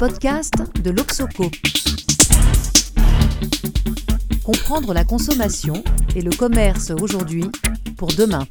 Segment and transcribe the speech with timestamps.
[0.00, 1.50] podcast de l'Oxoco.
[4.42, 5.74] Comprendre la consommation
[6.16, 7.44] et le commerce aujourd'hui
[7.98, 8.46] pour demain.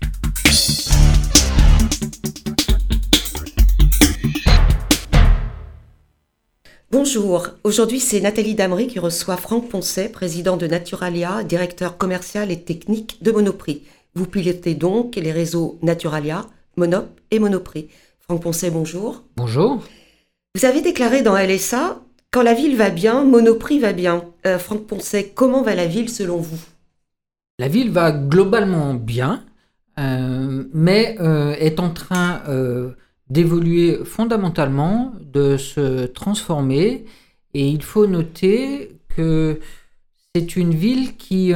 [6.91, 12.61] Bonjour, aujourd'hui c'est Nathalie Damery qui reçoit Franck Poncet, président de Naturalia, directeur commercial et
[12.61, 13.81] technique de Monoprix.
[14.13, 16.45] Vous pilotez donc les réseaux Naturalia,
[16.77, 17.87] Monop et Monoprix.
[18.19, 19.23] Franck Poncet, bonjour.
[19.35, 19.81] Bonjour.
[20.55, 24.25] Vous avez déclaré dans LSA Quand la ville va bien, Monoprix va bien.
[24.47, 26.59] Euh, Franck Poncet, comment va la ville selon vous?
[27.59, 29.45] La ville va globalement bien,
[29.99, 32.41] euh, mais euh, est en train
[33.29, 37.05] d'évoluer fondamentalement, de se transformer.
[37.53, 39.59] Et il faut noter que
[40.33, 41.51] c'est une ville qui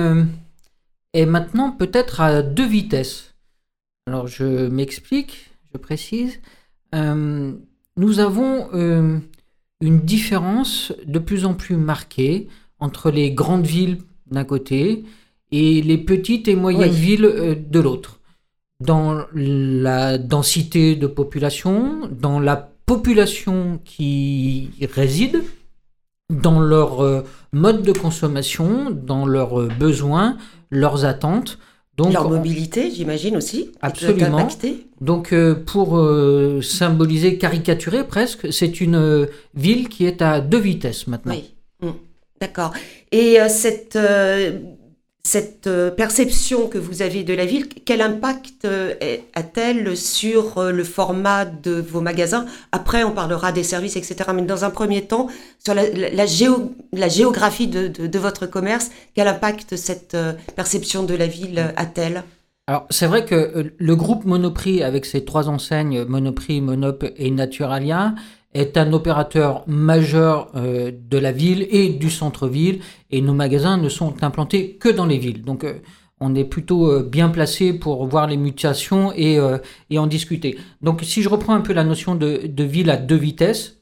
[1.13, 3.33] est maintenant peut-être à deux vitesses.
[4.05, 6.39] Alors je m'explique, je précise.
[7.97, 9.19] Euh, nous avons euh,
[9.81, 12.47] une différence de plus en plus marquée
[12.79, 15.03] entre les grandes villes d'un côté
[15.51, 18.19] et les petites et moyennes villes euh, de l'autre.
[18.79, 25.41] Dans la densité de population, dans la population qui réside,
[26.29, 30.37] dans leur mode de consommation, dans leurs besoins,
[30.69, 31.59] leurs attentes.
[31.97, 33.71] Donc, Leur mobilité, j'imagine aussi.
[33.81, 34.47] Absolument.
[34.99, 40.57] Donc, euh, pour euh, symboliser, caricaturer presque, c'est une euh, ville qui est à deux
[40.59, 41.35] vitesses maintenant.
[41.35, 41.53] Oui.
[41.81, 41.91] Mmh.
[42.41, 42.73] D'accord.
[43.11, 43.97] Et cette
[45.25, 48.93] cette euh, perception que vous avez de la ville, quel impact euh,
[49.33, 52.45] a-t-elle sur euh, le format de vos magasins?
[52.73, 54.31] Après, on parlera des services, etc.
[54.35, 55.27] Mais dans un premier temps,
[55.63, 56.25] sur la, la,
[57.07, 60.17] géographie de, votre commerce, quel impact cette
[60.57, 62.23] perception de la ville a-t-elle?
[62.67, 68.13] Alors, c'est vrai que le groupe Monoprix, avec ses trois enseignes, Monoprix, Monop et Naturalia,
[68.53, 72.81] est un opérateur majeur euh, de la ville et du centre-ville,
[73.11, 75.43] et nos magasins ne sont implantés que dans les villes.
[75.43, 75.79] Donc euh,
[76.19, 79.39] on est plutôt euh, bien placé pour voir les mutations et,
[79.97, 80.57] en discuter.
[80.81, 83.79] Donc si je reprends un peu la notion de, de ville à deux vitesses,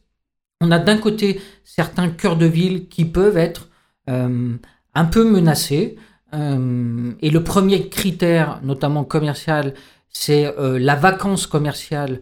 [0.61, 3.69] on a d'un côté certains cœurs de ville qui peuvent être
[4.07, 5.95] un peu menacés.
[6.33, 9.73] et le premier critère, notamment commercial,
[10.09, 12.21] c'est la vacance commerciale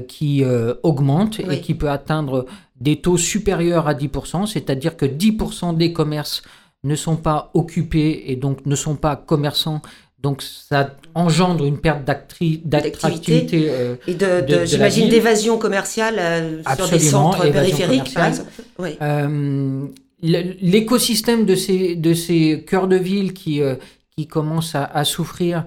[0.00, 2.46] qui euh, augmente et qui peut atteindre
[2.80, 6.42] des taux supérieurs à 10%, c'est-à-dire que 10% des commerces
[6.84, 9.82] ne sont pas occupés et donc ne sont pas commerçants.
[10.18, 13.68] Donc ça engendre une perte d'attractivité.
[13.70, 18.50] Euh, et de, j'imagine, d'évasion commerciale sur des centres périphériques, par exemple.
[20.22, 23.62] L'écosystème de ces, de ces cœurs de ville qui,
[24.14, 25.64] qui commencent à, à souffrir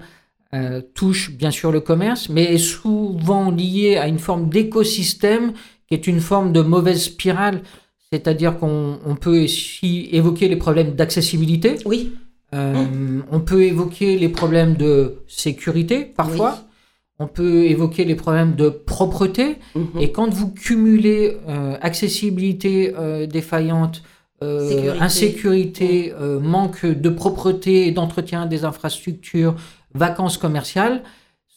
[0.54, 5.52] euh, touche bien sûr le commerce, mais est souvent lié à une forme d'écosystème
[5.88, 7.62] qui est une forme de mauvaise spirale.
[8.12, 11.76] C'est-à-dire qu'on peut ici évoquer les problèmes d'accessibilité.
[11.86, 12.12] Oui.
[12.54, 16.60] Euh, on peut évoquer les problèmes de sécurité parfois.
[17.18, 19.56] On peut évoquer les problèmes de propreté.
[19.74, 19.86] Mhm.
[19.98, 22.94] Et quand vous cumulez euh, accessibilité
[23.28, 24.04] défaillante,
[24.40, 26.38] insécurité, mhm.
[26.38, 29.56] manque de propreté et d'entretien des infrastructures,
[29.94, 31.02] vacances commerciales,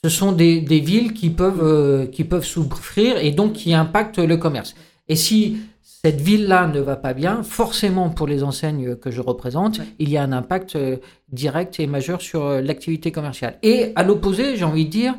[0.04, 4.38] ce sont des, villes qui peuvent, euh, qui peuvent souffrir et donc qui impactent le
[4.38, 4.76] commerce.
[5.08, 9.82] Et si cette ville-là ne va pas bien, forcément pour les enseignes que je représente,
[9.98, 10.98] il y a un impact euh,
[11.32, 13.58] direct et majeur sur euh, l'activité commerciale.
[13.64, 15.16] Et à l'opposé, j'ai envie de dire,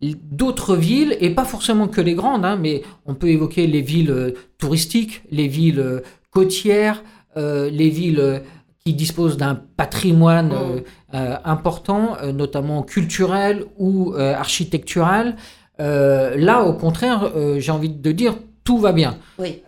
[0.00, 4.34] d'autres villes, et pas forcément que les grandes, hein, mais on peut évoquer les villes
[4.58, 7.02] touristiques, les villes côtières,
[7.36, 8.42] les villes
[8.86, 10.52] qui disposent d'un patrimoine mmh.
[10.52, 10.80] euh,
[11.14, 15.36] euh, important, euh, notamment culturel ou architectural.
[15.78, 19.18] là, au contraire, j'ai envie de dire, tout va bien.
[19.38, 19.62] Oui.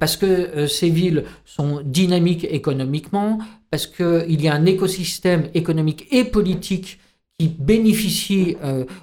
[0.00, 3.38] parce que ces villes sont dynamiques économiquement,
[3.70, 6.98] parce qu'il y a un écosystème économique et politique
[7.38, 8.56] qui bénéficie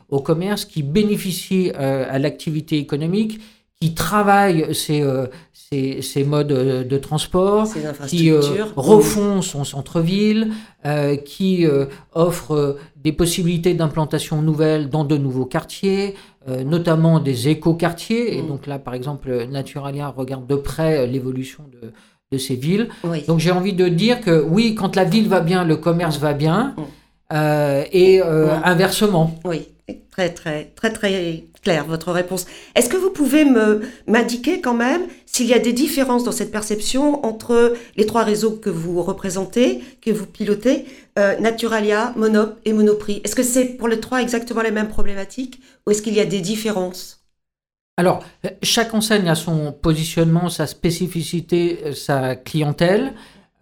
[0.09, 3.39] au commerce, qui bénéficie à l'activité économique,
[3.79, 7.67] qui travaille ces, euh, modes euh, de transport,
[8.07, 8.41] qui euh,
[8.75, 10.51] refont son centre-ville,
[11.25, 11.65] qui
[12.13, 16.15] offre des possibilités d'implantation nouvelles dans de nouveaux quartiers,
[16.65, 18.37] notamment des éco-quartiers.
[18.37, 18.47] Et mm.
[18.47, 21.91] donc là, par exemple, Naturalia regarde de près l'évolution de,
[22.31, 22.89] de, ces villes.
[23.27, 26.33] Donc j'ai envie de dire que oui, quand la ville va bien, le commerce va
[26.33, 27.35] bien, mm.
[27.91, 29.37] et inversement.
[29.43, 29.67] Oui,
[30.11, 32.45] très, très, très, très clair votre réponse.
[32.75, 36.51] Est-ce que vous pouvez me m'indiquer quand même s'il y a des différences dans cette
[36.51, 40.85] perception entre les trois réseaux que vous représentez, que vous pilotez,
[41.17, 43.21] euh, Naturalia, Monop et Monoprix?
[43.23, 46.25] Est-ce que c'est pour les trois exactement les mêmes problématiques ou est-ce qu'il y a
[46.25, 47.19] des différences?
[47.97, 48.23] Alors,
[48.63, 53.13] chaque enseigne a son positionnement, sa spécificité, sa clientèle.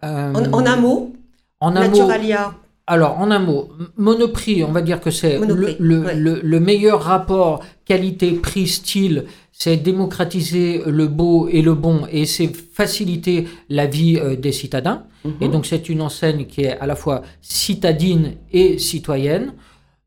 [0.02, 1.12] en, un mot,
[1.58, 2.54] en un Naturalia.
[2.88, 3.68] Alors, en un mot,
[3.98, 11.60] Monoprix, on va dire que c'est le, meilleur rapport qualité-prix-style, c'est démocratiser le beau et
[11.60, 15.04] le bon et c'est faciliter la vie euh, des citadins.
[15.24, 15.32] Mhm.
[15.42, 19.52] Et donc, c'est une enseigne qui est à la fois citadine et citoyenne.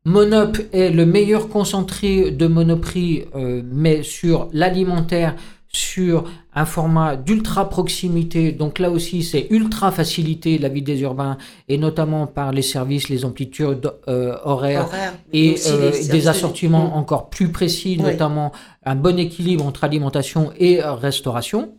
[0.04, 5.36] Monop est le meilleur concentré de Monoprix, euh, mais sur l'alimentaire,
[5.74, 6.24] sur
[6.54, 8.52] un format d'ultra proximité.
[8.52, 11.38] Donc là aussi, c'est ultra facilité la vie des urbains,
[11.68, 14.88] et notamment par les services, les amplitudes euh, horaires
[15.32, 18.52] et euh, des assortiments encore plus précis, notamment
[18.84, 21.72] un bon équilibre entre alimentation et restauration.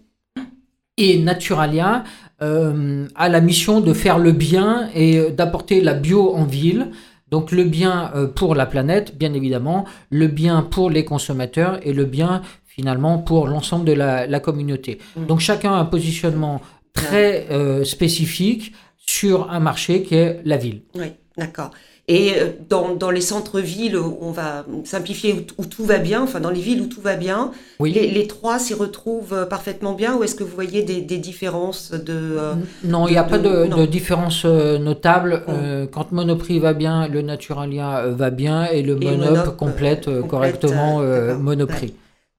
[0.97, 2.03] Et Naturalia
[2.39, 6.89] a la mission de faire le bien et d'apporter la bio en ville.
[7.33, 11.91] Donc le bien euh, pour la planète, bien évidemment, le bien pour les consommateurs et
[11.91, 12.43] le bien
[12.75, 14.99] finalement pour l'ensemble de la, communauté.
[15.15, 15.25] Mm.
[15.27, 16.61] Donc chacun a un positionnement
[16.93, 20.81] très euh, spécifique sur un marché qui est la ville.
[20.95, 21.71] Oui, d'accord.
[22.09, 26.49] Et euh, dans, dans les centres-villes, on va simplifier, où, tout va bien, enfin dans
[26.49, 30.23] les villes où tout va bien, les, les, trois s'y retrouvent euh, parfaitement bien ou
[30.23, 32.37] est-ce que vous voyez des, des différences de...
[32.83, 35.43] Non, il n'y a pas de, de, différence notable.
[35.91, 41.01] quand Monoprix va bien, le Naturalia va bien et le Monop, complète, correctement
[41.39, 41.93] Monoprix.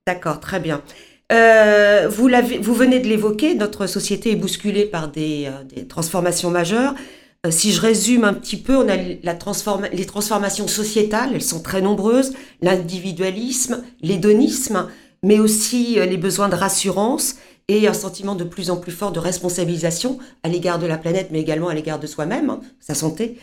[0.07, 0.83] D'accord, très bien.
[1.31, 2.29] vous,
[2.61, 6.95] vous venez de l'évoquer, notre société est bousculée par des, des transformations majeures.
[7.45, 11.83] Euh, si je résume un petit peu, on a les transformations sociétales, elles sont très
[11.83, 14.89] nombreuses, l'individualisme, l'hédonisme,
[15.23, 17.37] mais aussi euh, les besoins de rassurance
[17.69, 21.29] et un sentiment de plus en plus fort de responsabilisation à l'égard de la planète,
[21.31, 23.39] mais également à l'égard de soi-même, hein, sa santé.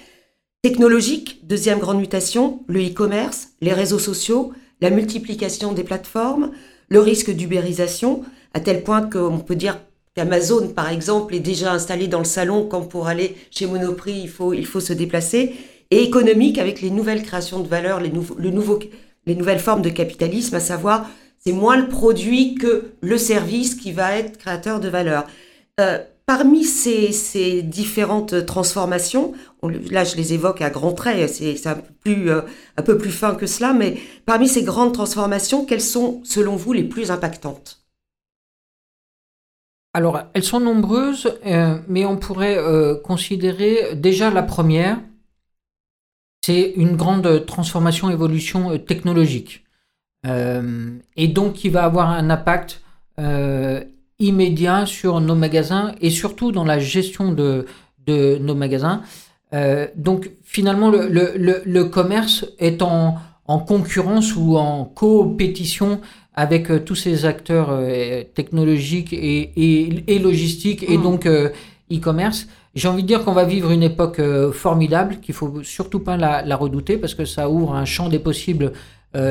[0.62, 6.52] Technologique, deuxième grande mutation, le e-commerce, les réseaux sociaux, la multiplication des plateformes,
[6.90, 8.24] le risque d'ubérisation,
[8.54, 9.80] à tel point qu'on peut dire
[10.18, 14.66] Amazon, par exemple, est déjà installé dans le salon quand pour aller chez Monoprix, il
[14.66, 15.56] faut, se déplacer.
[15.90, 18.12] Et économique avec les nouvelles créations de valeur, les
[19.36, 21.10] nouvelles formes de capitalisme, à savoir,
[21.44, 25.26] c'est moins le produit que le service qui va être créateur de valeur.
[25.80, 25.98] Euh,
[26.38, 29.34] parmi ces, différentes transformations,
[29.64, 32.42] là je les évoque à grands traits, c'est un, peu plus, euh,
[32.78, 36.72] un peu plus fin que cela, mais parmi ces grandes transformations, quelles sont selon vous
[36.72, 37.84] les plus impactantes?
[39.94, 45.02] Alors, elles sont nombreuses, euh, mais on pourrait euh, considérer déjà la première,
[46.46, 49.66] c'est une grande transformation, évolution technologique.
[50.24, 52.82] et donc qui va avoir un impact
[54.22, 57.66] immédiat sur nos magasins et surtout dans la gestion de,
[58.08, 59.02] nos magasins.
[59.96, 63.16] donc finalement, le, commerce est en,
[63.46, 66.00] en, concurrence ou en compétition
[66.34, 69.52] avec euh, tous ces acteurs euh, technologiques et,
[70.08, 71.04] et, logistiques et mm.
[71.04, 71.50] donc euh,
[71.92, 72.48] e-commerce.
[72.74, 74.22] J'ai envie de dire qu'on va vivre une époque
[74.54, 78.72] formidable, qu'il faut surtout pas la, redouter parce que ça ouvre un champ des possibles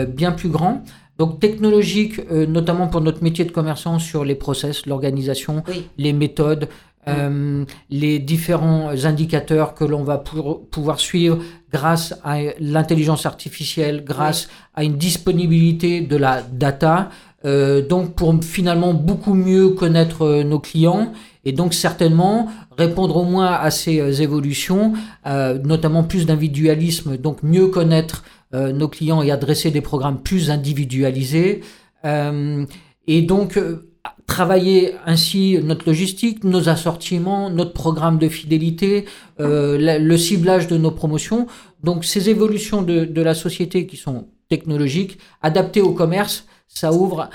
[0.08, 0.84] bien plus grand.
[1.20, 5.62] Donc technologique, notamment pour notre métier de commerçant sur les process, l'organisation,
[5.98, 6.66] les méthodes,
[7.06, 7.64] mm.
[7.90, 11.36] les différents indicateurs que l'on va pouvoir suivre
[11.70, 17.10] grâce à l'intelligence artificielle, grâce à une disponibilité de la data,
[17.44, 21.12] euh, donc pour finalement beaucoup mieux connaître euh, nos clients
[21.46, 24.92] et donc certainement répondre au moins à ces euh, évolutions,
[25.24, 31.60] notamment plus d'individualisme, donc mieux connaître nos clients et adresser des programmes plus individualisés.
[32.04, 33.60] et donc
[34.26, 39.04] travailler ainsi notre logistique, nos assortiments, notre programme de fidélité,
[39.38, 41.46] le ciblage de nos promotions.
[41.84, 47.28] Donc ces évolutions de, la société qui sont technologiques, adaptées au commerce, ça ouvre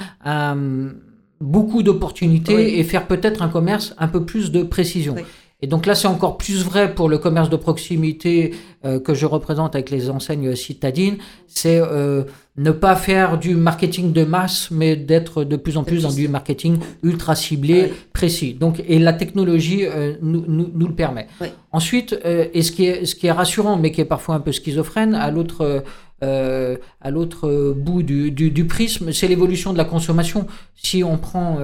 [1.41, 5.15] beaucoup d'opportunités et faire peut-être un commerce un peu plus de précision.
[5.61, 9.25] Et donc là, c'est encore plus vrai pour le commerce de proximité euh, que je
[9.25, 11.17] représente avec les enseignes citadines.
[11.47, 12.23] C'est euh,
[12.57, 16.27] ne pas faire du marketing de masse, mais d'être de plus en plus dans du
[16.27, 18.53] marketing ultra ciblé, précis.
[18.53, 21.27] Donc, et la technologie euh, nous, nous, nous, le permet.
[21.71, 24.51] Ensuite, et ce qui, est, ce qui est rassurant, mais qui est parfois un peu
[24.51, 25.83] schizophrène, à l'autre
[26.23, 30.47] euh, à l'autre bout du, du, du prisme, c'est l'évolution de la consommation.
[30.75, 31.59] Si on prend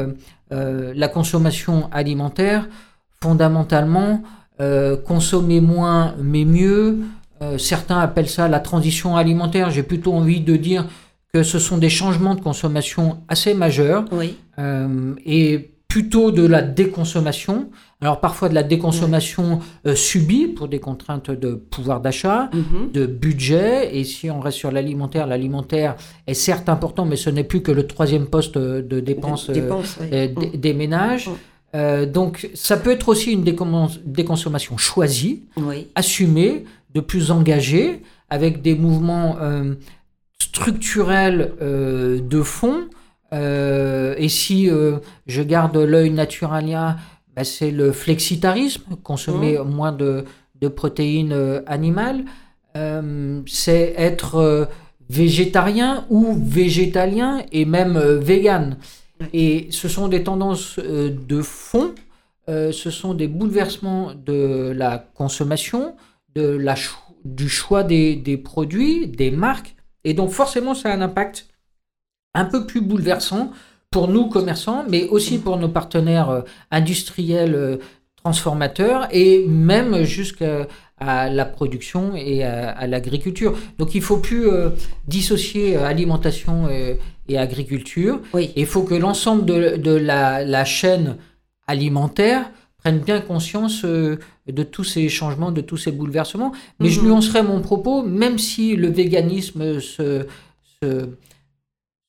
[0.52, 2.68] euh, la consommation alimentaire,
[3.22, 4.24] fondamentalement,
[4.60, 7.00] euh, consommer moins mais mieux.
[7.42, 9.72] Euh, certains appellent ça la transition alimentaire.
[9.72, 10.86] J'ai plutôt envie de dire
[11.34, 14.06] que ce sont des changements de consommation assez majeurs.
[14.12, 14.38] Oui.
[14.60, 17.70] Euh, et plutôt de la déconsommation.
[18.02, 22.92] Alors parfois de la déconsommation euh, subie pour des contraintes de pouvoir d'achat, Mhm.
[22.94, 23.94] de budget.
[23.98, 25.96] Et si on reste sur l'alimentaire, l'alimentaire
[26.28, 30.08] est certes important, mais ce n'est plus que le troisième poste de dépense euh, oui.
[30.14, 31.28] euh, des- ménages.
[31.28, 31.32] Mm.
[31.76, 35.88] Euh, donc ça peut être aussi une déconsommation choisie, Oui.
[35.96, 36.64] assumée,
[36.96, 39.74] de plus engagée, avec des mouvements euh,
[40.40, 42.82] structurels euh, de fond.
[43.34, 44.98] Euh, et si euh,
[45.28, 46.98] je garde l'œil naturalia,
[47.36, 50.26] bah, c'est le flexitarisme, consommer moins de,
[50.60, 52.26] de protéines euh, animales.
[53.48, 54.70] C'est être
[55.10, 58.78] végétarien ou végétalien et même vegan.
[59.34, 61.94] Et ce sont des tendances de fond,
[62.48, 65.96] ce sont des bouleversements de la consommation,
[66.34, 66.96] de la cho-
[67.26, 69.76] du choix des, des produits, des marques.
[70.06, 71.50] Et donc forcément, ça a un impact
[72.34, 73.52] un peu plus bouleversant
[73.90, 77.78] pour nous commerçants, mais aussi pour nos partenaires euh, industriels euh,
[78.24, 80.68] transformateurs et même jusqu'à
[81.04, 83.58] à la production et à, à l'agriculture.
[83.80, 84.70] Donc il faut plus euh,
[85.08, 88.20] dissocier alimentation et, et agriculture.
[88.36, 88.52] Oui.
[88.56, 91.18] Il faut que l'ensemble de, de la, la chaîne
[91.66, 96.52] alimentaire prenne bien conscience euh, de tous ces changements, de tous ces bouleversements.
[96.80, 97.08] Mais je Mhm.
[97.08, 100.28] nuancerai mon propos, même si le véganisme se,
[100.84, 101.10] se,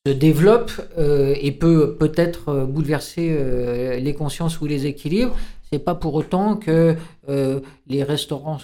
[0.07, 5.37] se développe euh, et peut peut-être euh, bouleverser euh, les consciences ou les équilibres,
[5.73, 6.97] c'est pas pour autant que
[7.29, 8.59] les restaurants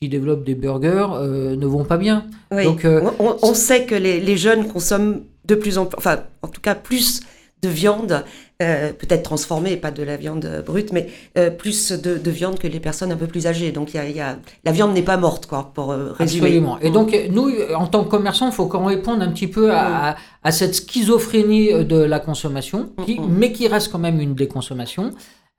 [0.00, 1.08] qui développent des burgers
[1.56, 2.26] ne vont pas bien.
[2.52, 2.62] Oui.
[2.64, 6.20] Donc, on, on- on sait que les, les jeunes consomment de plus en plus, enfin,
[6.42, 7.20] en tout cas, plus
[7.62, 8.24] de viande,
[8.62, 12.66] euh, peut-être transformée, pas de la viande brute, mais euh, plus de, de viande que
[12.66, 13.72] les personnes un peu plus âgées.
[13.72, 16.46] Donc, il y a, y a- la viande n'est pas morte, quoi, pour euh, résumer.
[16.46, 16.78] Absolument.
[16.80, 20.10] Et donc, nous, en tant que commerçants, il faut qu'on réponde un petit peu à,
[20.10, 23.28] à- à cette schizophrénie euh, de la consommation, qui- Mhm.
[23.38, 25.10] mais qui reste quand même une déconsommation,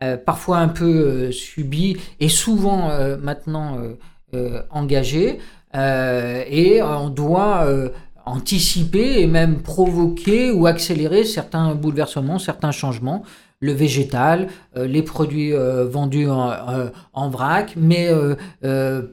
[0.04, 3.94] euh, parfois un peu euh, subie et souvent euh, maintenant euh,
[4.36, 5.40] euh, engagée.
[5.76, 7.90] Euh, et on doit euh,
[8.26, 13.24] anticiper et même provoquer ou accélérer certains bouleversements, certains changements.
[13.60, 18.10] Le végétal, euh, les produits euh, vendus en, euh, en vrac, mais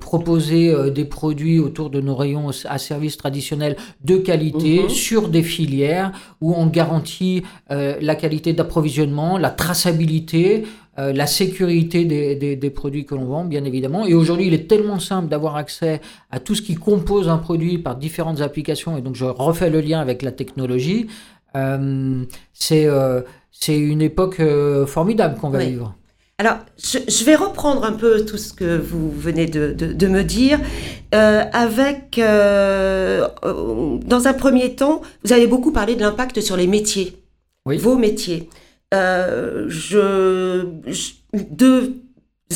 [0.00, 4.88] proposer des produits autour de nos rayons à services traditionnels de qualité Mhm.
[4.88, 10.64] sur des filières où on garantit la qualité d'approvisionnement, la traçabilité,
[11.00, 14.04] euh, la sécurité des, des- des produits que l'on vend, bien évidemment.
[14.06, 17.78] Et aujourd'hui, il est tellement simple d'avoir accès à tout ce qui compose un produit
[17.78, 21.06] par différentes applications, et donc je refais le lien avec la technologie.
[21.56, 24.40] Euh, c'est euh, c'est une époque
[24.86, 25.70] formidable qu'on va Oui.
[25.70, 25.94] vivre.
[26.38, 30.06] Alors, je, je vais reprendre un peu tout ce que vous venez de, de- de
[30.06, 30.58] me dire.
[31.14, 33.28] Euh, avec, euh,
[34.06, 37.16] dans un premier temps, vous avez beaucoup parlé de l'impact sur les métiers,
[37.66, 37.76] Oui.
[37.76, 38.48] vos métiers.
[38.92, 40.66] Euh, je,
[41.32, 42.02] deux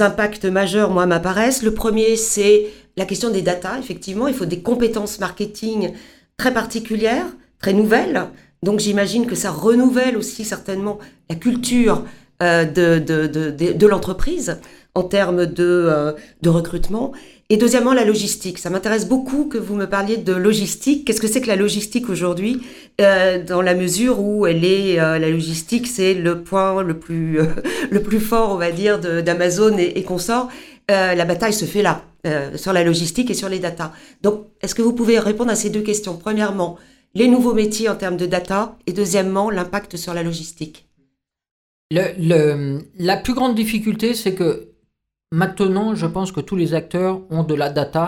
[0.00, 1.62] impacts majeurs, moi, m'apparaissent.
[1.62, 3.78] Le premier, c'est la question des data.
[3.78, 5.92] Effectivement, il faut des compétences marketing
[6.36, 7.26] très particulières,
[7.60, 8.24] très nouvelles.
[8.62, 10.98] Donc, j'imagine que ça renouvelle aussi certainement
[11.30, 12.04] la culture
[12.42, 13.26] euh, de, de,
[13.72, 14.58] de l'entreprise
[14.94, 16.12] en termes de, euh,
[16.42, 17.12] de recrutement.
[17.50, 18.58] Et deuxièmement, la logistique.
[18.58, 21.04] Ça m'intéresse beaucoup que vous me parliez de logistique.
[21.06, 22.62] Qu'est-ce que c'est que la logistique aujourd'hui
[23.00, 27.40] euh, Dans la mesure où elle est, euh, la logistique, c'est le point le plus,
[27.40, 27.46] euh,
[27.90, 30.48] le plus fort, on va dire, d'Amazon et, et consorts.
[30.90, 33.92] Euh, la bataille se fait là, euh, sur la logistique et sur les data.
[34.22, 36.16] Donc, est-ce que vous pouvez répondre à ces deux questions?
[36.16, 36.78] Premièrement,
[37.14, 40.86] les nouveaux métiers en termes de data et deuxièmement, l'impact sur la logistique.
[41.90, 44.68] Le- le- la plus grande difficulté, c'est que
[45.40, 48.04] maintenant, je pense que tous les acteurs ont de la data,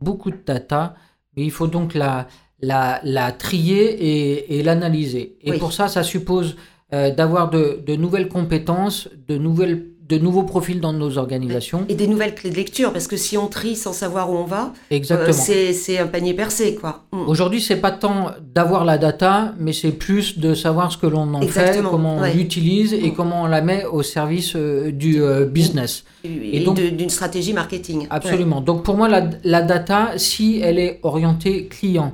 [0.00, 0.94] beaucoup de data,
[1.36, 2.26] mais il faut donc la,
[2.70, 5.36] la, la trier et, et l'analyser.
[5.42, 5.58] Et Oui.
[5.58, 6.56] pour ça, ça suppose
[6.92, 9.78] euh, d'avoir de, de nouvelles compétences, de, nouvelles,
[10.10, 11.84] de nouveaux profils dans nos organisations.
[11.88, 14.44] Et des nouvelles clés de lecture, parce que si on trie sans savoir où on
[14.44, 17.04] va, euh, c'est un panier percé, quoi.
[17.12, 17.28] Mm.
[17.28, 21.32] Aujourd'hui, c'est pas tant d'avoir la data, mais c'est plus de savoir ce que l'on
[21.34, 22.34] en fait, comment on ouais.
[22.34, 23.14] l'utilise et Mm.
[23.14, 26.04] comment on la met au service euh, du euh, business.
[26.24, 28.06] Et, donc- d'une stratégie marketing.
[28.10, 28.60] Absolument.
[28.60, 32.12] Donc pour moi, la, la data, si elle est orientée client,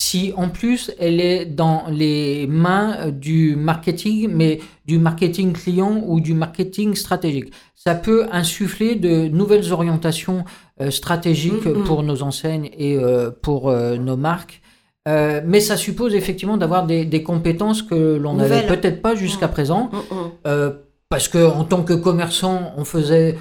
[0.00, 6.02] si en plus elle est dans les mains euh, du marketing, mais du marketing client
[6.06, 10.44] ou du marketing stratégique, ça peut insuffler de nouvelles orientations
[10.80, 11.84] euh, stratégiques Mm, mm.
[11.84, 14.62] pour nos enseignes et euh, pour euh, nos marques.
[15.44, 19.50] Mais ça suppose effectivement d'avoir des, des compétences que l'on n'avait peut-être pas jusqu'à Mm.
[19.50, 19.90] présent.
[20.44, 20.68] Mm,
[21.08, 23.36] parce que en tant que commerçant, on faisait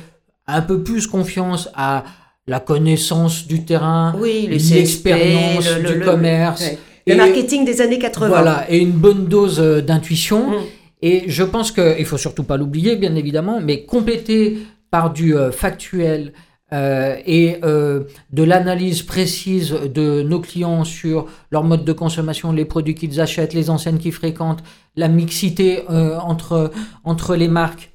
[0.48, 2.04] un peu plus confiance à
[2.50, 6.78] la connaissance du terrain, Oui, le l'expérience le- du le- commerce, ouais.
[7.08, 8.28] Le et- marketing des années 80.
[8.28, 10.50] voilà, et une bonne dose euh, d'intuition.
[10.50, 10.54] Mm.
[11.02, 14.58] Et je pense qu'il faut surtout pas l'oublier, bien évidemment, mais compléter
[14.92, 16.34] par du euh, factuel
[16.74, 18.04] euh, et euh,
[18.34, 23.54] de l'analyse précise de nos clients sur leur mode de consommation, les produits qu'ils achètent,
[23.54, 24.64] les enseignes qu'ils fréquentent,
[24.96, 26.72] la mixité entre,
[27.06, 27.92] entre les marques,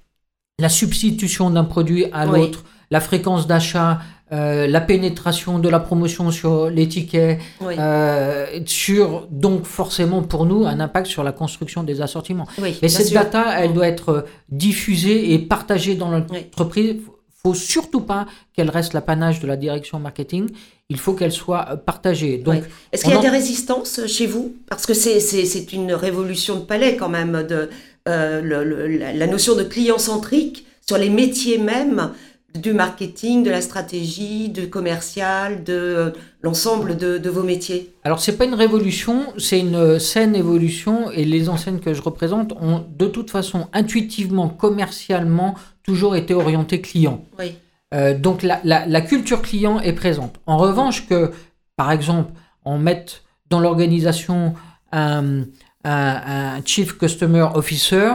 [0.59, 4.01] la substitution d'un produit à l'autre, la fréquence d'achat,
[4.33, 10.65] euh, la pénétration de la promotion sur les tickets, euh, sur donc forcément pour nous
[10.65, 12.47] un impact sur la construction des assortiments.
[12.81, 16.97] et cette data, elle doit être diffusée et partagée dans l'entreprise.
[16.97, 20.49] Il faut surtout pas qu'elle reste l'apanage de la direction marketing.
[20.89, 22.39] Il faut qu'elle soit partagée.
[22.39, 22.63] Donc,
[22.93, 24.55] est-ce qu'il y a des résistances chez vous?
[24.71, 27.69] Parce que c'est une révolution de palais quand même de
[28.09, 32.13] euh, la notion de client centrique sur les métiers même
[32.55, 36.11] du marketing, de la stratégie, du commercial, de euh,
[36.43, 41.49] l'ensemble de, vos métiers Alors c'est pas une révolution, c'est une saine évolution et les
[41.49, 47.25] enseignes que je représente ont de toute façon intuitivement, commercialement, toujours été orientées client.
[47.39, 47.57] Oui.
[47.93, 50.37] Euh, donc la, la, culture client est présente.
[50.47, 51.33] En revanche que,
[51.77, 52.33] par exemple,
[52.65, 54.55] on mette dans l'organisation
[54.91, 55.45] un,
[55.85, 58.13] un, Chief Customer Officer,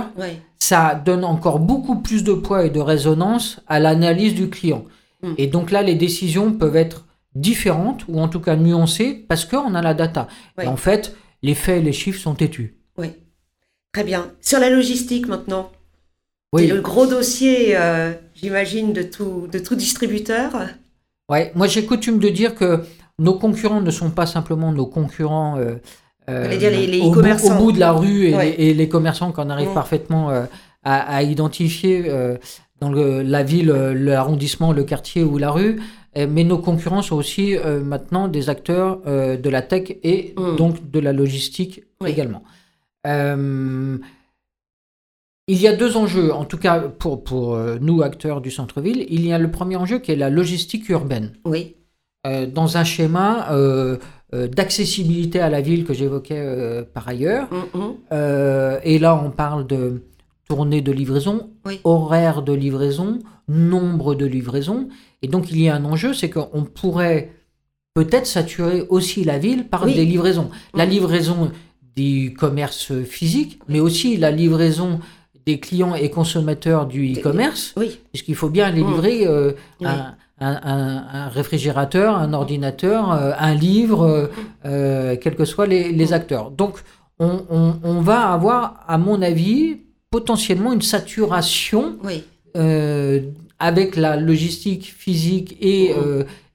[0.60, 4.86] ça donne encore beaucoup plus de poids et de résonance à l'analyse du client.
[5.24, 5.34] Hmm.
[5.38, 9.76] Et donc là, les décisions peuvent être différentes ou en tout cas nuancées parce qu'on
[9.76, 10.28] a la data.
[10.62, 12.76] Et en fait, les faits et les chiffres sont têtus.
[12.98, 13.14] Oui.
[13.94, 14.32] Très bien.
[14.42, 15.72] Sur la logistique maintenant.
[16.54, 16.68] Oui.
[16.68, 20.52] C'est le gros dossier, euh, j'imagine, de tout, de tout distributeur.
[21.30, 21.52] Ouais.
[21.56, 22.84] Moi, j'ai coutume de dire que
[23.20, 25.58] nos concurrents ne sont pas simplement nos concurrents.
[25.58, 25.76] Euh,
[26.30, 30.46] euh, dire les, au, bout, de la rue et, les, commerçants qu'on arrive parfaitement euh,
[30.84, 32.38] à, identifier euh,
[32.80, 35.82] dans la ville, l'arrondissement, le quartier ou la rue.
[36.16, 40.56] Mais nos concurrents sont aussi maintenant des acteurs de la tech et mm.
[40.56, 42.44] donc de la logistique également.
[43.06, 44.00] il
[45.48, 49.06] y a deux enjeux, en tout cas pour, pour nous, acteurs du centre-ville.
[49.10, 51.34] Il y a le premier enjeu qui est la logistique urbaine.
[51.46, 51.76] Oui.
[52.26, 53.50] dans un schéma
[54.32, 57.48] euh, d'accessibilité à la ville que j'évoquais euh, par ailleurs.
[57.52, 57.94] Mm, mm.
[58.12, 60.04] Euh, et là, on parle de
[60.48, 61.50] tournée de livraison,
[61.84, 64.88] horaire de livraison, nombre de livraisons.
[65.24, 67.32] Et donc, il y a un enjeu, c'est qu'on pourrait
[67.96, 70.52] peut-être saturer aussi la ville par des livraisons.
[70.76, 70.90] La mm.
[70.90, 71.52] livraison
[71.96, 75.00] du commerce physique, mais aussi la livraison
[75.48, 78.00] des clients et consommateurs du e-commerce, oui.
[78.12, 79.26] puisqu'il faut bien les livrer
[80.42, 84.28] un, réfrigérateur, un ordinateur, euh, un livre, euh,
[84.66, 86.52] euh, quels que soient les, acteurs.
[86.52, 86.80] Donc,
[87.20, 89.78] on, va avoir, à mon avis,
[90.10, 91.98] potentiellement une saturation
[93.60, 95.94] avec la logistique physique et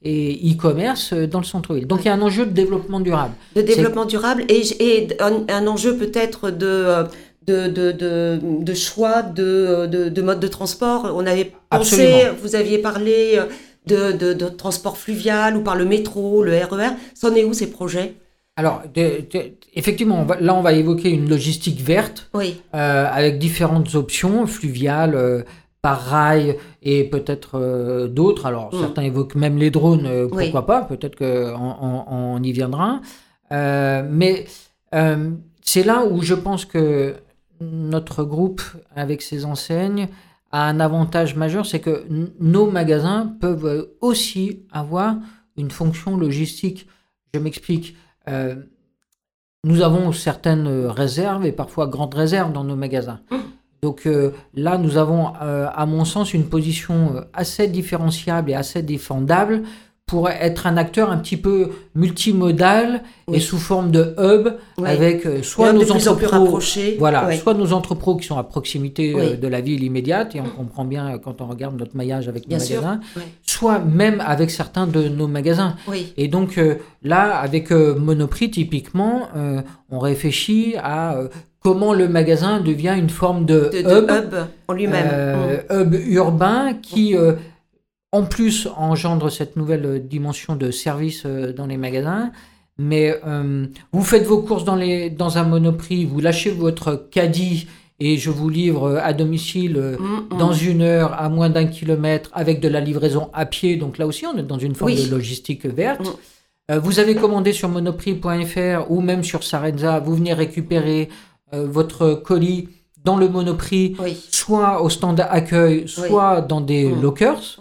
[0.05, 1.87] e-commerce dans le centre-ville.
[1.87, 3.35] Donc il y a un enjeu de développement durable.
[3.55, 7.05] De développement durable et, un, enjeu peut-être de,
[7.47, 11.13] de, choix de, de, mode de transport.
[11.15, 13.39] On avait pensé, vous aviez parlé
[13.87, 16.91] de, transport fluvial ou par le métro, le RER.
[17.15, 18.15] C'en est où ces projets?
[18.57, 18.83] Alors,
[19.75, 22.63] effectivement, là, on va évoquer une logistique verte oui.
[22.75, 25.43] Euh, avec différentes options, fluviales, euh,
[25.83, 28.47] par rail et peut-être euh, d'autres.
[28.47, 28.81] Alors, mm.
[28.81, 33.01] certains évoquent même les drones, pourquoi pas, peut-être qu'on on, y viendra.
[33.51, 34.47] mais
[35.63, 37.17] c'est là où je pense que
[37.61, 38.63] notre groupe,
[38.95, 40.09] avec ses enseignes,
[40.63, 42.05] un avantage majeur, c'est que
[42.39, 45.17] nos magasins peuvent aussi avoir
[45.57, 46.87] une fonction logistique.
[47.33, 47.97] Je m'explique.
[48.29, 48.55] Euh,
[49.65, 53.21] nous avons certaines réserves et parfois grandes réserves dans nos magasins.
[53.31, 53.37] Mmh.
[53.83, 58.83] Donc euh, là, nous avons, euh, à mon sens, une position assez différenciable et assez
[58.83, 59.63] défendable
[60.07, 64.49] pour être un acteur un petit peu multimodal et sous forme de hub
[64.85, 66.61] avec euh, soit nos entrepôts
[66.99, 70.49] voilà soit nos entrepôts qui sont à proximité euh, de la ville immédiate et on
[70.49, 73.01] comprend bien quand on regarde notre maillage avec nos magasins
[73.47, 75.77] soit même avec certains de nos magasins.
[76.17, 79.29] Et donc euh, là avec Monoprix typiquement
[79.91, 81.19] on réfléchit à
[81.61, 84.35] comment le magasin devient une forme de, hub,
[84.69, 85.63] en lui-même.
[85.71, 87.17] hub urbain qui
[88.15, 92.31] en plus engendre cette nouvelle dimension de service euh, dans les magasins.
[92.79, 97.67] Mais euh, vous faites vos courses dans, les, dans un monoprix, vous lâchez votre caddie
[97.99, 100.39] et je vous livre à domicile euh, mm, mm.
[100.39, 103.77] dans une heure à moins d'un kilomètre avec de la livraison à pied.
[103.77, 106.07] Donc là aussi, on est dans une forme de logistique verte.
[106.69, 106.79] Mm.
[106.79, 111.09] vous avez commandé sur monoprix.fr ou même sur Sarenza, vous venez récupérer
[111.53, 112.69] votre colis
[113.05, 113.97] dans le monoprix,
[114.31, 117.61] soit au stand d'accueil, soit dans des lockers.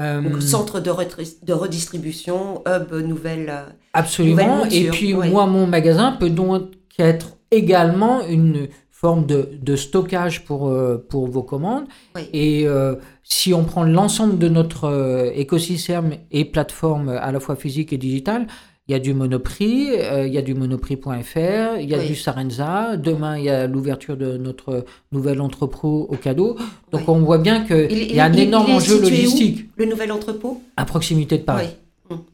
[0.00, 0.92] Euh, centre de,
[1.42, 3.48] de, redistribution, hub, nouvelle.
[3.50, 4.64] Euh, Absolument.
[4.66, 10.72] et puis, moi, mon magasin peut donc être également une forme de, stockage pour,
[11.08, 11.86] pour vos commandes.
[12.32, 12.66] Et
[13.22, 18.48] si on prend l'ensemble de notre écosystème et plateforme à la fois physique et digitale,
[18.88, 22.16] il y a du Monoprix, euh, il y a du Monoprix.fr, il y a du
[22.16, 22.96] Sarenza.
[22.96, 26.56] Demain, il y a l'ouverture de notre nouvel entrepôt au cadeau.
[26.90, 29.68] Donc, on voit bien qu'il y a un énorme enjeu logistique.
[29.76, 30.62] le nouvel entrepôt?
[30.78, 31.68] À proximité de Paris.
[32.08, 32.24] Hum.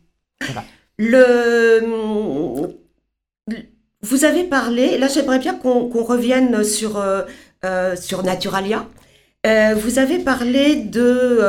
[0.97, 1.81] Le...
[4.03, 7.23] Vous avez parlé, là j'aimerais bien qu'on revienne sur, euh,
[7.65, 8.87] euh, sur Naturalia.
[9.45, 11.41] vous avez parlé de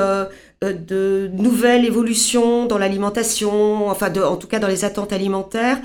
[0.73, 5.79] de nouvelles évolutions dans l'alimentation, enfin en tout cas dans les attentes alimentaires.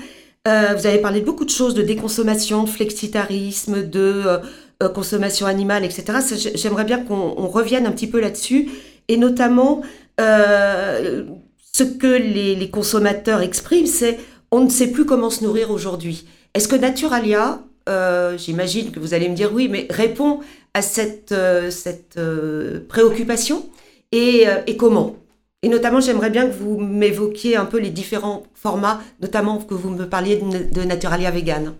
[0.47, 4.23] Euh, vous avez parlé de beaucoup de choses, de déconsommation, de flexitarisme, de
[4.81, 6.19] euh, consommation animale, etc.
[6.55, 8.69] J'aimerais bien qu'on revienne un petit peu là-dessus,
[9.07, 9.81] et notamment
[10.17, 14.19] ce que les, consommateurs expriment, c'est
[14.51, 16.25] on ne sait plus comment se nourrir aujourd'hui.
[16.53, 17.61] Est-ce que Naturalia,
[18.37, 20.39] j'imagine que vous allez me dire oui, mais répond
[20.73, 21.35] à cette
[22.87, 23.65] préoccupation
[24.13, 25.15] euh, et, comment?
[25.61, 29.89] Et notamment, j'aimerais bien que vous m'évoquiez un peu les différents formats, notamment que vous
[29.89, 31.73] me parliez de, Naturalia Vegan.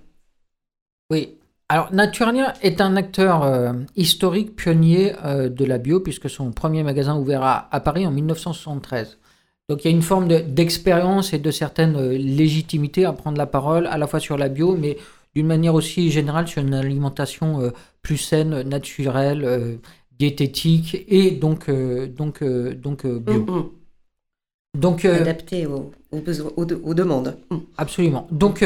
[1.09, 1.35] Oui.
[1.67, 6.83] Alors, Naturalia est un acteur euh, historique pionnier euh, de la bio, puisque son premier
[6.83, 9.17] magasin ouvert à, Paris en 1973.
[9.69, 13.87] Donc, il y a une forme d'expérience et de certaine légitimité à prendre la parole,
[13.87, 14.97] à la fois sur la bio, mais
[15.33, 19.79] d'une manière aussi générale sur une alimentation plus saine, naturelle,
[20.21, 23.41] diététique et donc, euh, donc, euh, donc euh, bio.
[23.41, 23.69] Mm, mm.
[24.79, 27.37] Donc, Adapté aux, aux, demandes.
[27.49, 27.57] Mm.
[27.77, 28.27] Absolument.
[28.31, 28.63] Donc,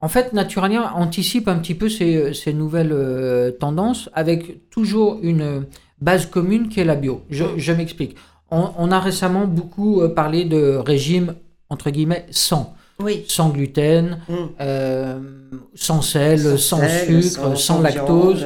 [0.00, 5.64] en fait, Naturalia anticipe un petit peu ces, ces nouvelles tendances avec toujours une
[6.00, 7.22] base commune qui est la bio.
[7.30, 8.14] Je, je m'explique.
[8.50, 11.34] On, on, a récemment beaucoup parlé de régime,
[11.70, 12.74] entre guillemets, sans
[13.26, 14.34] sans gluten, mm.
[14.60, 15.20] euh,
[15.74, 18.44] sans sel, sans, sucre, sans, lactose.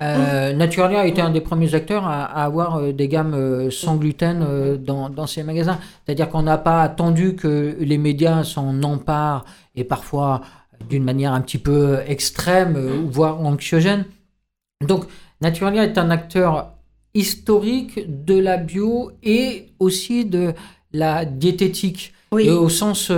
[0.00, 4.78] Euh, Naturalia a été un des premiers acteurs à, avoir euh, des gammes sans gluten
[4.78, 5.78] dans, dans ses magasins.
[6.04, 10.40] C'est-à-dire qu'on n'a pas attendu que les médias s'en emparent et parfois
[10.88, 13.10] d'une manière un petit peu extrême, mm.
[13.10, 14.06] voire anxiogène.
[14.86, 15.04] Donc
[15.42, 16.72] Naturalia est un acteur
[17.14, 20.54] historique de la bio et aussi de
[20.94, 22.14] la diététique.
[22.32, 23.12] au sens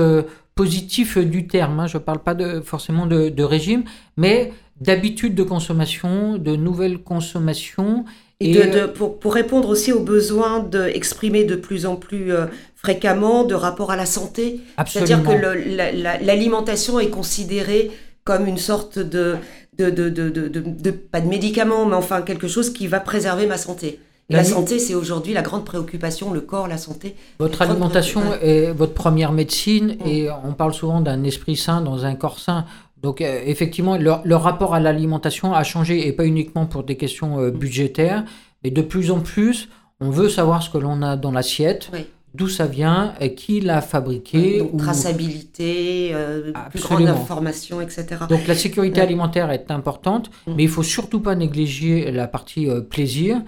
[0.54, 1.80] positif du terme.
[1.80, 1.86] Hein.
[1.86, 3.84] Je ne parle pas de, forcément de, régime,
[4.16, 8.04] mais d'habitude de consommation, de nouvelles consommations.
[8.40, 13.44] Et, de, pour, pour, répondre aussi aux besoins d'exprimer de plus en plus euh, fréquemment
[13.44, 14.60] de rapport à la santé.
[14.86, 17.90] C'est-à-dire que l'alimentation est considérée
[18.24, 19.36] comme une sorte de
[19.78, 23.98] de, de, de, pas de médicament, mais enfin quelque chose qui va préserver ma santé.
[24.30, 27.14] La, santé, c'est aujourd'hui la grande préoccupation, le corps, la santé.
[27.38, 30.06] Votre alimentation est votre première médecine mm.
[30.06, 32.64] et on parle souvent d'un esprit sain dans un corps sain.
[33.04, 37.38] Donc euh, effectivement, le, rapport à l'alimentation a changé et pas uniquement pour des questions
[37.38, 38.24] euh, budgétaires,
[38.62, 39.68] mais de plus en plus,
[40.00, 41.90] on veut savoir ce que l'on a dans l'assiette.
[42.32, 44.58] D'où ça vient, et qui l'a fabriqué.
[44.58, 48.06] donc, traçabilité, euh, plus grande information, etc.
[48.28, 50.54] Donc la sécurité alimentaire est importante, mm.
[50.56, 53.40] mais il faut surtout pas négliger la partie plaisir.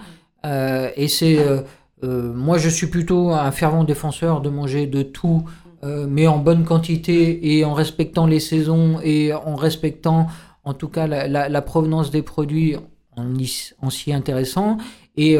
[0.47, 1.37] Euh, et c'est.
[1.39, 1.61] Euh,
[2.03, 5.43] euh, moi, je suis plutôt un fervent défenseur de manger de tout,
[5.83, 10.27] mais en bonne quantité et en respectant les saisons et en respectant,
[10.65, 12.75] en tout cas, la, provenance des produits
[13.15, 14.77] en, s'y intéressant.
[15.15, 15.37] Et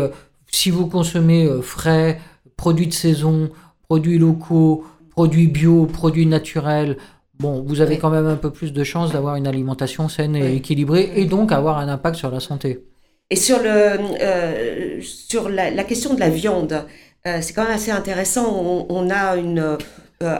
[0.50, 2.22] si vous consommez frais,
[2.56, 3.50] produits de saison,
[3.88, 6.98] produits locaux, produits bio, produits naturels,
[7.40, 10.56] bon, vous avez quand même un peu plus de chances d'avoir une alimentation saine et
[10.56, 12.86] équilibrée et donc avoir un impact sur la santé.
[13.30, 16.86] Et sur, le, euh, sur la, question de la viande,
[17.26, 18.86] euh, c'est quand même assez intéressant.
[18.90, 19.78] On, a une,
[20.24, 20.38] euh,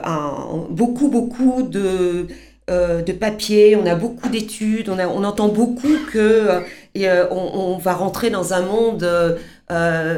[0.70, 2.28] beaucoup, beaucoup de,
[2.68, 6.62] de papiers, on a beaucoup d'études, on, entend beaucoup que
[7.30, 9.38] on, va rentrer dans un monde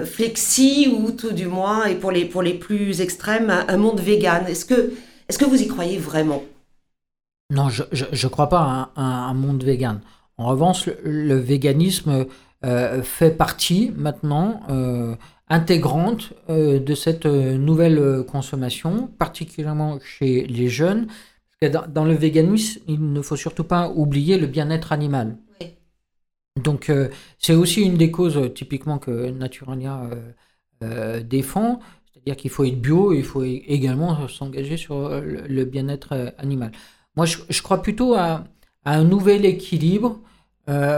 [0.06, 4.46] flexi ou tout du moins, et pour les, pour les plus extrêmes, un, monde vegan.
[4.46, 4.92] Est-ce que,
[5.28, 6.44] est que vous y croyez vraiment?
[7.52, 10.00] Non, je ne crois pas à un, monde vegan.
[10.38, 12.26] En revanche, le, véganisme
[12.62, 15.14] fait partie maintenant euh,
[15.48, 21.08] intégrante euh, de cette nouvelle consommation, particulièrement chez les jeunes.
[21.62, 25.36] Dans, le véganisme, il ne faut surtout pas oublier le bien-être animal.
[26.56, 26.90] Donc
[27.38, 30.08] c'est aussi une des causes typiquement que Naturalia
[31.22, 36.72] défend, c'est-à-dire qu'il faut être bio et il faut également s'engager sur le, bien-être animal.
[37.14, 38.44] Moi, je, crois plutôt à,
[38.86, 40.29] à, un nouvel équilibre euh,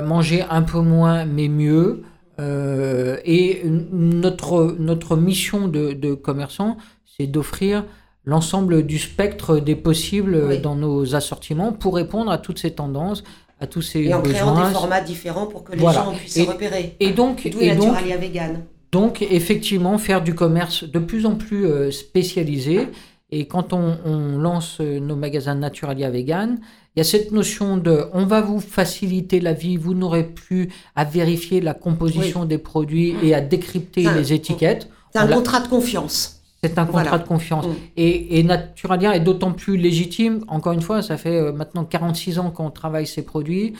[0.02, 2.02] manger un peu moins mais mieux.
[2.40, 7.84] Euh, et notre, notre mission de, de commerçant, c'est d'offrir
[8.24, 13.22] l'ensemble du spectre des possibles dans nos assortiments pour répondre à toutes ces tendances
[13.62, 14.54] à tous ces et en besoins.
[14.54, 16.96] créant des formats différents pour que les gens puissent se repérer.
[16.98, 18.64] Et donc, D'où et donc, Vegan.
[18.90, 22.88] donc, effectivement, faire du commerce de plus en plus euh, spécialisé.
[23.32, 26.60] Et quand on, on lance euh, nos magasins Naturalia Vegan,
[26.94, 30.68] il y a cette notion de on va vous faciliter la vie, vous n'aurez plus
[30.94, 34.88] à vérifier la composition des produits et à décrypter les étiquettes.
[35.12, 36.42] C'est un contrat de confiance.
[36.62, 37.18] C'est un contrat Voilà.
[37.18, 37.66] de confiance.
[37.66, 37.74] Mm.
[37.96, 40.44] Et, et Naturalia est d'autant plus légitime.
[40.48, 43.72] Encore une fois, ça fait euh, maintenant 46 ans qu'on travaille ces produits.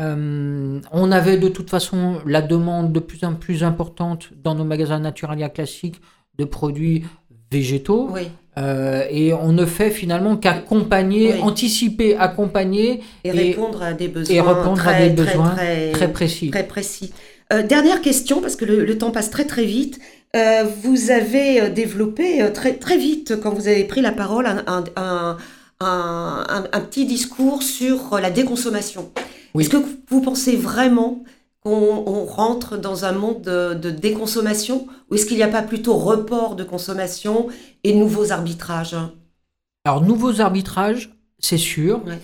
[0.00, 4.64] Euh, on avait de toute façon la demande de plus en plus importante dans nos
[4.64, 6.00] magasins Naturalia classiques
[6.38, 7.04] de produits
[7.50, 8.08] végétaux.
[8.12, 8.28] Oui.
[8.58, 11.40] Euh, et on ne fait finalement qu'accompagner, Oui.
[11.40, 15.50] anticiper, accompagner Et, Et- répondre à des besoins, et répondre à très, des très, besoins
[15.50, 16.50] très, très précis.
[16.50, 17.12] très précis.
[17.52, 19.98] Euh, dernière question, parce que le, le temps passe très très vite.
[20.36, 24.84] Euh, vous avez développé très, très vite, quand vous avez pris la parole, un,
[25.80, 29.10] un, petit discours sur la déconsommation.
[29.54, 29.64] Oui.
[29.64, 31.24] Est-ce que vous pensez vraiment
[31.64, 35.62] qu'on on rentre dans un monde de, de déconsommation ou est-ce qu'il n'y a pas
[35.62, 37.48] plutôt report de consommation
[37.84, 38.96] et nouveaux arbitrages?
[39.84, 42.04] Alors, nouveaux arbitrages, c'est sûr.
[42.06, 42.18] Ouais.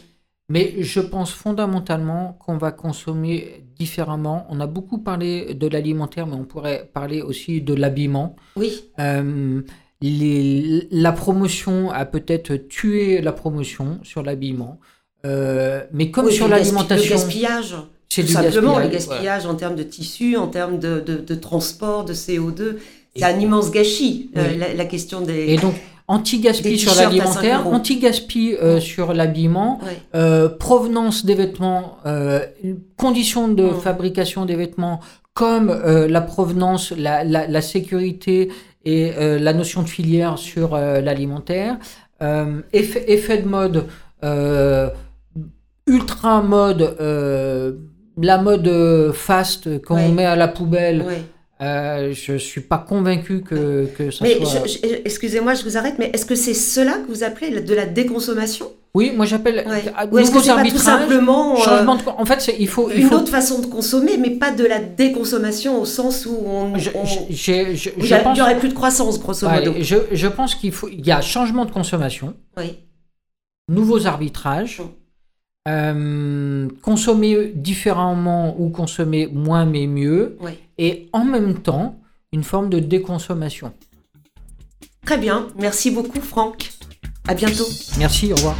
[0.50, 4.46] Mais je pense fondamentalement qu'on va consommer différemment.
[4.48, 8.34] On a beaucoup parlé de l'alimentaire, mais on pourrait parler aussi de l'habillement.
[8.56, 9.60] Oui, Euh,
[10.00, 14.80] les- la promotion a peut-être tué la promotion sur l'habillement.
[15.26, 17.76] Euh, mais comme Oui, sur l'alimentation, Le gaspillage.
[18.08, 22.04] C'est Tout simplement, le gaspillage, en termes de tissu, en termes de, de- de transport,
[22.04, 22.76] de CO2.
[23.16, 24.58] C'est un immense gâchis, euh, Oui.
[24.58, 25.46] la, la question des...
[25.48, 25.74] Et donc,
[26.06, 27.74] anti-gaspi sur l'alimentaire, 5 euros.
[27.74, 29.80] anti-gaspi euh, sur l'habillement,
[30.14, 32.40] euh, provenance des vêtements, euh,
[32.96, 35.00] conditions de fabrication des vêtements,
[35.34, 38.50] comme la provenance, la, la, la sécurité
[38.84, 41.76] et la notion de filière sur l'alimentaire.
[42.72, 43.84] Effet, effet de mode,
[45.86, 46.96] ultra mode,
[48.20, 50.08] la mode euh, fast qu'on Ouais.
[50.08, 51.02] met à la poubelle.
[51.02, 51.22] Ouais.
[51.60, 54.62] Euh, je suis pas convaincu que, que ça Mais soit.
[55.04, 58.66] excusez-moi, je vous arrête, mais est-ce que c'est cela que vous appelez de la déconsommation?
[58.94, 59.92] Oui, moi j'appelle Ouais.
[60.12, 62.02] Ou est-ce que c'est pas tout simplement euh, changement de.
[62.16, 62.88] En fait, il faut.
[62.90, 66.36] il une faut- autre façon de consommer, mais pas de la déconsommation au sens où
[66.46, 68.38] on, Je, on- je- j'ai- je- où il je y a- il pense.
[68.38, 69.74] y aurait plus de croissance, grosso modo.
[69.80, 70.88] Je, je pense qu'il faut.
[70.88, 72.78] Il y a changement de consommation, Oui.
[73.68, 74.84] nouveaux arbitrages, Mm.
[75.68, 80.52] Euh, consommer différemment ou consommer moins mais mieux, Oui.
[80.78, 81.98] et en même temps
[82.32, 83.72] une forme de déconsommation.
[85.04, 86.70] Très bien, merci beaucoup Franck.
[87.26, 87.66] À bientôt.
[87.98, 88.56] Merci, au revoir.